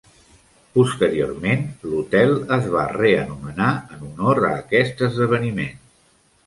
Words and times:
Posteriorment, 0.77 1.61
l'hotel 1.91 2.33
es 2.57 2.67
va 2.77 2.87
reanomenar 2.97 3.69
en 3.83 4.03
honor 4.11 4.45
a 4.51 4.55
aquest 4.65 5.07
esdeveniment. 5.11 5.81